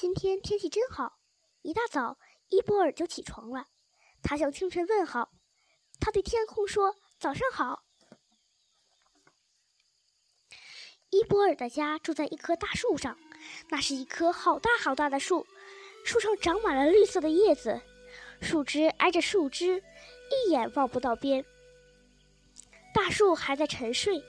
[0.00, 1.18] 今天天气真好。
[1.60, 2.16] 一大早，
[2.48, 3.66] 伊波尔就起床了。
[4.22, 5.30] 他向清晨问好，
[6.00, 7.84] 他对天空说：“早上好。”
[11.10, 13.18] 伊波尔的家住在一棵大树上，
[13.68, 15.46] 那是一棵好大好大的树，
[16.02, 17.82] 树上长满了绿色的叶子，
[18.40, 19.84] 树枝挨着树枝，
[20.46, 21.44] 一眼望不到边。
[22.94, 24.24] 大树还在沉睡，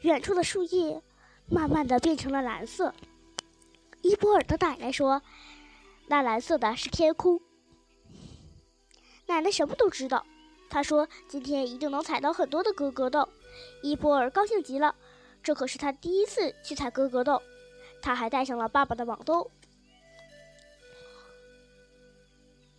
[0.00, 1.00] 远处的树叶
[1.48, 2.92] 慢慢的变成了蓝色。
[4.02, 5.22] 伊波尔的奶奶说
[6.08, 7.40] ：“那蓝色的是天空。”
[9.26, 10.26] 奶奶什么都知道，
[10.68, 13.28] 她说：“今天一定能采到很多的咯咯豆。”
[13.82, 14.94] 伊波尔高兴极了。
[15.42, 17.40] 这可是他第一次去采咯咯豆，
[18.02, 19.50] 他还带上了爸爸的网兜。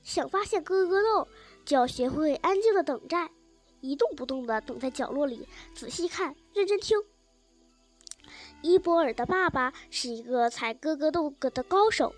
[0.03, 1.27] 想发现咯咯豆，
[1.65, 3.31] 就要学会安静的等待，
[3.79, 6.97] 一动不动的等在角落里，仔细看，认真听。
[8.61, 12.13] 伊波尔的爸爸是一个采咯咯豆的高手。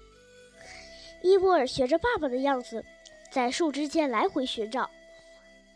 [1.21, 2.83] 伊波尔学着爸爸的样子，
[3.31, 4.89] 在树枝间来回寻找，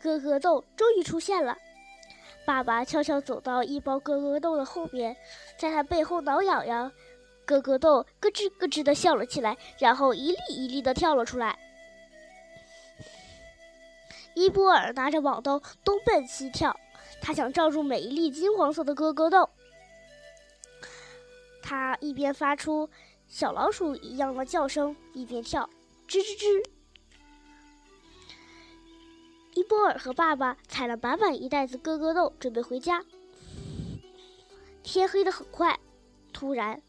[0.02, 1.56] 咯咯豆终于出现了。
[2.44, 5.16] 爸爸悄悄走到一包咯咯豆的后面，
[5.58, 6.92] 在他背后挠痒痒，
[7.46, 11.58] 咯咯豆咯吱咯吱地笑了起来，然后一粒一粒地跳了出来。
[14.34, 16.78] 伊波尔拿着网兜东奔西跳，
[17.20, 19.48] 他想罩住每一粒金黄色的咯咯豆。
[21.68, 22.88] 他一边发出
[23.26, 25.68] 小老鼠一样的叫声，一边跳，
[26.08, 26.64] 吱吱吱。
[29.52, 33.04] 伊波尔和爸爸采了满满一袋子咯咯豆，准备回家。
[34.82, 35.78] 天黑得很快，
[36.32, 36.80] 突然，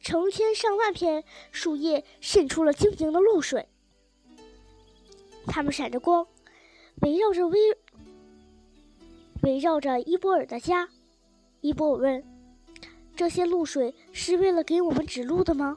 [0.00, 3.68] 成千上万片树叶渗出了晶莹的露水，
[5.46, 6.26] 它们闪着光，
[7.02, 7.56] 围绕着围
[9.44, 10.88] 围绕着伊波尔的家。
[11.60, 12.24] 伊波尔问
[13.18, 15.76] ：“这些露水是为了给我们指路的吗？”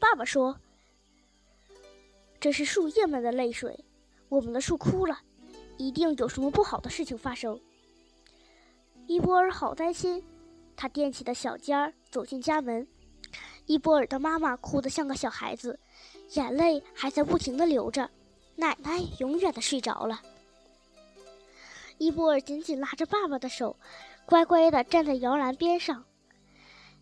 [0.00, 0.58] 爸爸说
[2.40, 3.84] ：“这是树叶们的泪水。”
[4.30, 5.20] 我们的树枯了，
[5.76, 7.60] 一定有什么不好的事情发生。
[9.06, 10.24] 伊波尔好担心，
[10.74, 12.88] 他踮起的小尖儿走进家门。
[13.66, 15.78] 伊波尔的妈妈哭得像个小孩子，
[16.30, 18.10] 眼泪还在不停地流着。
[18.56, 20.20] 奶奶永远的睡着了。
[21.98, 23.76] 伊波尔紧紧拉着爸爸的手，
[24.26, 26.04] 乖乖地站在摇篮边上。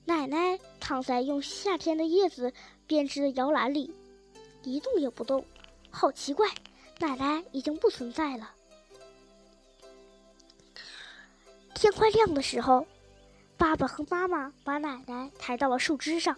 [0.04, 2.52] 奶奶躺在用夏天的叶子
[2.86, 3.94] 编织的摇篮里，
[4.64, 5.44] 一动也不动，
[5.90, 6.48] 好奇怪。
[6.98, 8.50] 奶奶已经不存在了。
[11.74, 12.86] 天快亮的时候，
[13.56, 16.36] 爸爸和妈妈把奶奶抬到了树枝上。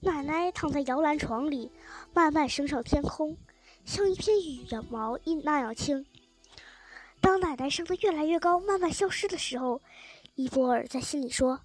[0.00, 1.70] 奶奶躺在摇篮床里，
[2.12, 3.36] 慢慢升上天空，
[3.84, 6.04] 像一片羽毛一那样轻。
[7.24, 9.80] 当奶奶升得越来越高，慢慢消失的时候，
[10.34, 11.62] 伊波尔在心里说：“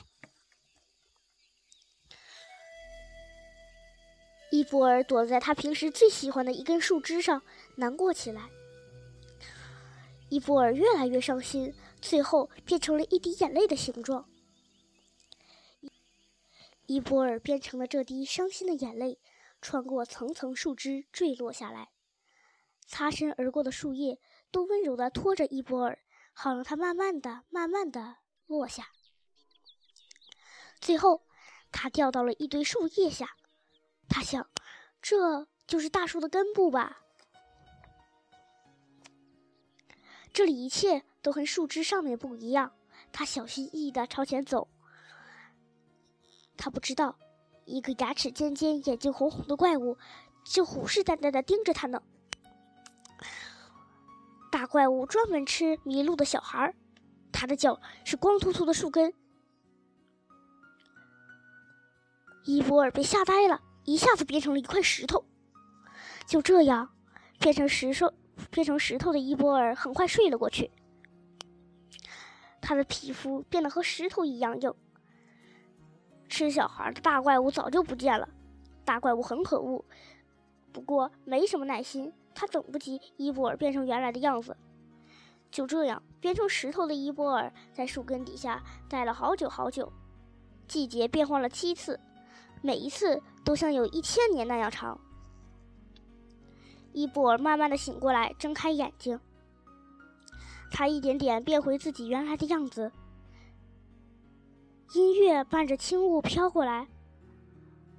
[4.50, 7.44] 伊波尔躲在他平时最喜欢的一根树枝上，
[7.76, 8.50] 难过起来。
[10.30, 14.30] 伊波尔越来越伤心，最后变成了一滴眼泪的形状。
[16.86, 19.20] 伊波尔变成了这滴伤心的眼泪，
[19.62, 21.90] 穿过层层树枝坠落下来，
[22.88, 26.00] 擦身而过的树叶都温柔地拖着伊波尔，
[26.34, 28.16] 好让他慢慢的、慢慢的
[28.46, 28.88] 落下。
[30.80, 31.28] 最后，
[31.72, 33.36] 他掉到了一堆树叶下。
[34.08, 34.50] 他想，
[35.02, 37.02] 这就是大树的根部吧。
[40.32, 42.74] 这里一切都和树枝上面不一样。
[43.12, 44.70] 他小心翼翼地朝前走。
[46.56, 47.18] 他不知道，
[47.66, 49.98] 一个牙齿尖尖、眼睛红红的怪物，
[50.46, 52.02] 就虎视眈眈地盯着他呢。
[54.52, 56.76] 大怪物专门吃迷路的小孩儿。
[57.32, 59.14] 它的脚是光秃秃的树根。
[62.46, 63.62] 伊波尔被吓呆了。
[63.86, 65.24] 一下子变成了一块石头，
[66.28, 66.90] 就这样，
[67.40, 68.14] 变成石头
[68.52, 70.70] 变成石头的伊波尔很快睡了过去。
[72.60, 74.74] 他的皮肤变得和石头一样硬。
[76.28, 78.28] 吃小孩的大怪物早就不见了，
[78.84, 79.86] 大怪物很可恶，
[80.78, 84.56] 不过没什么耐心，他等不及伊波尔变成原来的样子。
[85.50, 89.92] 就这样，变成石头的伊波尔在树根底下待了好久好久，
[90.68, 92.00] 季节变换了七次。
[92.62, 95.02] 每一次都像有一千年那样长。
[96.94, 99.20] 伊布尔慢慢的醒过来，睁开眼睛。
[100.70, 102.92] 他一点点变回自己原来的样子。
[104.94, 106.88] 音乐伴着轻雾飘过来，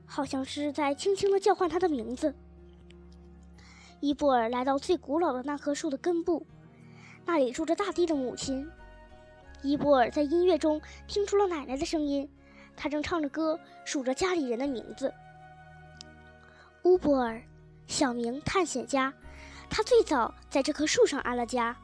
[0.07, 2.33] 好像是在轻轻的叫唤他的名字。
[4.00, 6.47] 伊布尔来到最古老的那棵树的根部，
[7.25, 8.69] 那里住着大地的母亲。
[9.62, 12.31] 伊波尔在音乐中听出了奶奶的声音，
[12.77, 15.12] 她正唱着歌，数着家里人的名字。
[16.85, 17.43] 乌波尔，
[17.89, 19.12] 小名探险家，
[19.69, 21.77] 他最早在这棵树上安了家，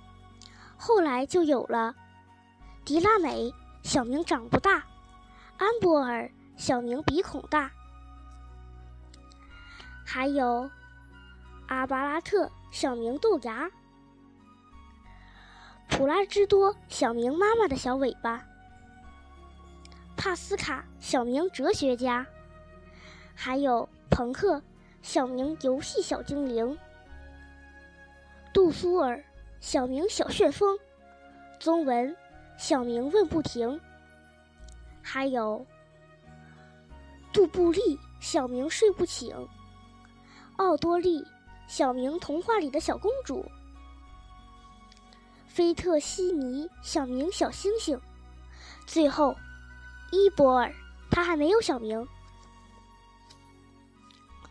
[0.76, 1.94] 后来就有了
[2.84, 3.52] 迪拉美，
[3.82, 4.84] 小名长不大，
[5.58, 7.70] 安波尔，小名鼻孔大，
[10.06, 10.70] 还有
[11.74, 13.68] 阿巴拉特，小名豆芽。
[15.88, 18.40] 普拉芝多，小名妈妈的小尾巴；
[20.16, 22.24] 帕斯卡，小名哲学家；
[23.34, 24.62] 还有朋克，
[25.02, 26.74] 小名游戏小精灵；
[28.52, 29.22] 杜苏尔，
[29.58, 30.78] 小名小旋风；
[31.58, 32.16] 宗文，
[32.56, 33.78] 小名问不停；
[35.02, 35.66] 还有
[37.32, 39.34] 杜布利，小名睡不醒；
[40.56, 41.26] 奥多利，
[41.66, 43.44] 小明童话里的小公主。
[45.46, 48.00] 菲特西尼，小明小星星。
[48.86, 49.36] 最后，
[50.10, 50.72] 伊波尔，
[51.10, 52.06] 他还没有小名。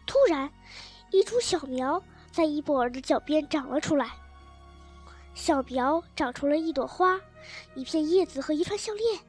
[0.06, 0.50] 突然，
[1.12, 2.02] 一株小苗
[2.32, 4.12] 在伊波尔的脚边长了出来。
[5.34, 7.20] 小苗长出了一朵花、
[7.76, 9.20] 一片叶子和一串项链。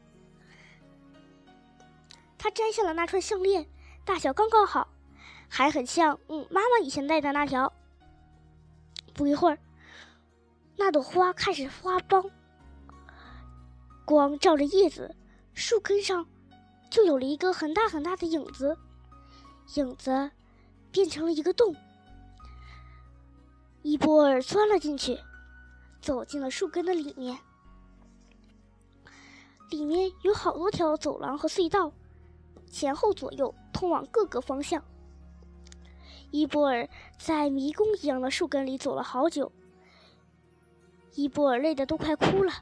[2.39, 3.67] 他摘下了那串项链，
[4.05, 4.87] 大小刚刚好，
[5.57, 7.73] 还很像嗯妈妈以前戴的那条。
[9.15, 9.59] 不一会儿。
[10.77, 12.29] 那朵花开始发苞，
[14.05, 15.15] 光照着叶子，
[15.55, 16.27] 树根上
[16.91, 18.77] 就有了一个很大很大的影子，
[19.77, 20.33] 影子
[20.91, 21.73] 变成了一个洞。
[23.83, 25.17] 伊波尔钻了进去，
[26.01, 27.39] 走进了树根的里面。
[29.71, 31.93] 里面有好多条走廊和隧道，
[32.69, 34.85] 前后左右通往各个方向。
[36.35, 39.53] 伊波尔在迷宫一样的树根里走了好久。
[41.15, 42.53] 伊波尔累得都快哭了。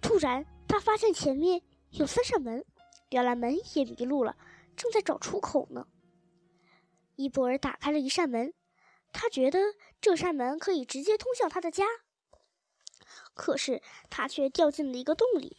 [0.00, 1.60] 突然，他发现前面
[1.90, 2.64] 有三扇门，
[3.10, 4.38] 原来门也迷路了，
[4.74, 5.86] 正在找出口呢。
[7.16, 8.54] 伊波尔打开了一扇门，
[9.12, 9.58] 他觉得
[10.00, 11.84] 这扇门可以直接通向他的家。
[13.34, 15.58] 可是他却掉进了一个洞里，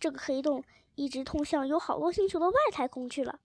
[0.00, 0.64] 这个黑洞
[0.96, 3.38] 一直通向有好多星球的外太空去了。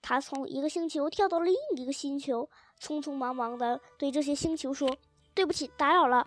[0.00, 2.48] 他从一个星球跳到了另一个星球，
[2.80, 4.96] 匆匆忙忙地对这些星球说。
[5.34, 6.26] 对不起，打扰了。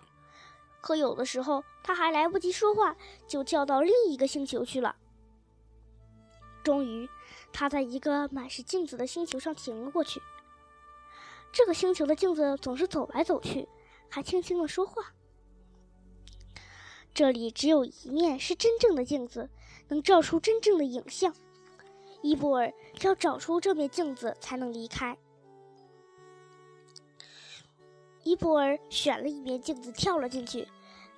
[0.79, 2.95] 可有的时候，他还来不及说话，
[3.27, 4.95] 就跳到另一个星球去了。
[6.63, 7.09] 终于，
[7.51, 10.21] 他在一个满是镜子的星球上停了过去。
[11.51, 13.67] 这个星球的镜子总是走来走去，
[14.09, 15.11] 还轻轻的说话。
[17.13, 19.49] 这里只有一面是真正的镜子，
[19.89, 21.35] 能照出真正的影像。
[22.21, 22.71] 伊布尔
[23.01, 25.17] 要找出这面镜子，才能离开。
[28.23, 30.67] 伊布尔选了一面镜子，跳了进去，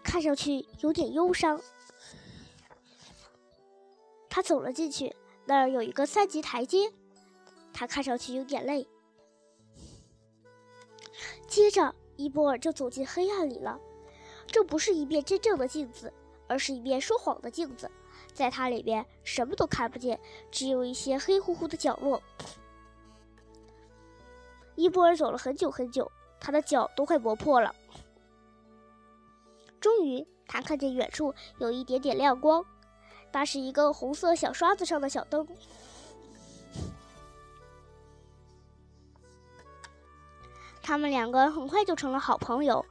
[0.01, 1.59] 看上去有点忧伤。
[4.29, 5.13] 他走了进去，
[5.45, 6.91] 那儿有一个三级台阶，
[7.73, 8.87] 他看上去有点累。
[11.47, 13.79] 接着，伊波尔就走进黑暗里了。
[14.47, 16.11] 这不是一面真正的镜子，
[16.47, 17.91] 而是一面说谎的镜子，
[18.33, 20.19] 在它里边什么都看不见，
[20.51, 22.21] 只有一些黑乎乎的角落。
[24.75, 26.11] 伊波尔走了很久很久。
[26.45, 27.73] 他的脚都快磨破了。
[29.79, 32.65] 终于，他看见远处有一点点亮光，
[33.31, 35.47] 那是一个红色小刷子上的小灯。
[40.81, 42.85] 他们两个很快就成了好朋友。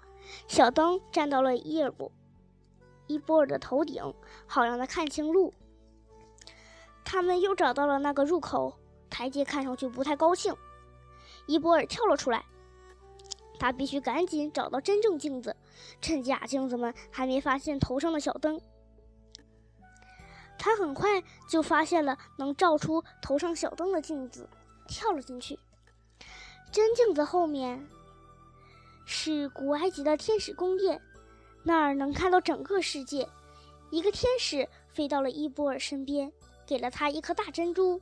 [0.49, 2.11] 小灯站到了伊尔布
[3.12, 4.02] 伊波尔的头顶，
[4.47, 5.52] 好让他看清路。
[7.04, 8.78] 他们又找到了那个入口，
[9.11, 10.54] 台阶看上去不太高兴。
[11.47, 12.45] 伊波尔跳了出来。
[13.59, 15.54] 他必须赶紧找到真正镜子，
[16.00, 18.61] 趁假镜子们还没发现头上的小灯。
[20.59, 24.49] 他很快就发现了能照出头上小灯的镜子，
[24.88, 25.57] 跳了进去。
[26.73, 27.87] 真镜子后面
[29.04, 31.00] 是古埃及的天使宫殿，
[31.62, 33.28] 那儿能看到整个世界。
[33.90, 36.33] 一个天使飞到了伊波尔身边，
[36.66, 38.00] 给了他一颗大珍珠。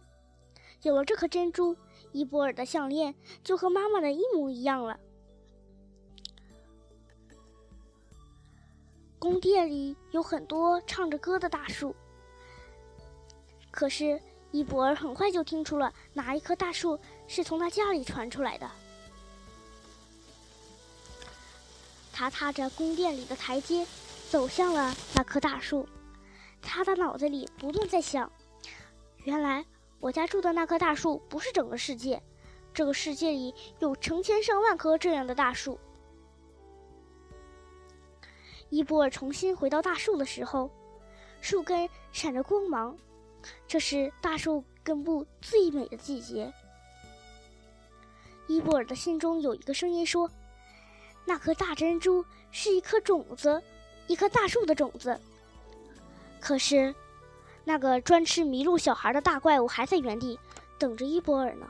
[0.82, 1.76] 有了这颗珍珠，
[2.12, 3.14] 伊波尔的项链
[3.44, 4.98] 就和妈妈的一模一样了。
[9.18, 11.94] 宫殿里有很多唱着歌的大树，
[13.70, 14.18] 可是
[14.50, 18.70] 伊博尔很快就听出了哪一棵大树是从他家里传出来的。
[22.20, 23.86] 他踏着宫殿里的台阶，
[24.28, 25.88] 走向了那棵大树。
[26.60, 28.30] 他的脑子里不断在想：
[29.24, 29.64] 原来
[30.00, 32.22] 我家住的那棵大树不是整个世界，
[32.74, 35.80] 这个世界里有成千上万棵这样的大树。
[38.68, 40.70] 伊波尔重新回到大树的时候，
[41.40, 42.94] 树根闪着光芒，
[43.66, 46.52] 这是大树根部最美的季节。
[48.46, 50.30] 伊波尔的心中有一个声音说
[51.24, 53.62] ：“那颗大珍珠是一颗种子，
[54.06, 55.18] 一棵大树的种子。”
[56.40, 56.94] 可是，
[57.64, 60.38] 那个专吃麋鹿小孩的大怪物还在原地
[60.78, 61.68] 等着伊波尔呢。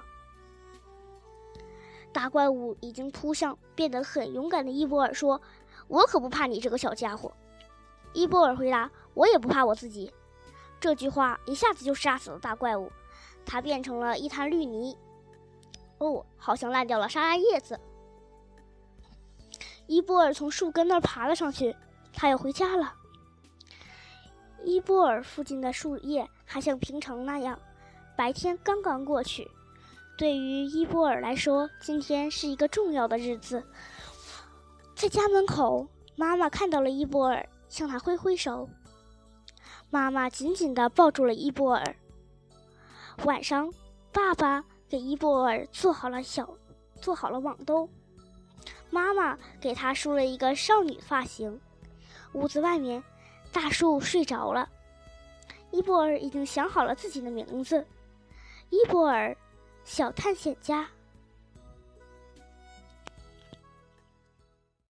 [2.12, 5.40] 大怪物已经扑向变得很勇敢的伊波尔，说
[5.86, 7.32] ：“我可不怕你这个小家伙。”
[8.12, 10.12] 伊波尔回答：“我也不怕我自己。”
[10.80, 12.90] 这句话一下子就杀死了大怪物，
[13.44, 14.96] 它变成了一滩绿泥。
[15.98, 17.78] 哦，好像烂掉了沙拉叶子。
[19.90, 21.74] 伊波尔从树根那儿爬了上去，
[22.12, 22.94] 他要回家了。
[24.62, 27.58] 伊波尔附近的树叶还像平常那样，
[28.16, 29.50] 白天刚刚过去。
[30.16, 33.64] 对于伊波尔来说，今天是一个重要的日子。
[34.94, 38.68] 在家门口，妈妈看到了伊波尔，向他挥挥手。
[39.90, 41.96] 妈妈紧紧地抱住了伊波尔。
[43.24, 43.68] 晚上，
[44.12, 46.48] 爸爸给伊波尔做好了小，
[47.00, 47.88] 做好了网兜。
[48.90, 51.58] 妈妈给他梳了一个少女发型。
[52.32, 53.02] 屋子外面，
[53.52, 54.68] 大树睡着了。
[55.70, 57.86] 伊波尔已经想好了自己的名字，
[58.70, 59.36] 伊波尔。
[59.82, 60.86] 小探险家。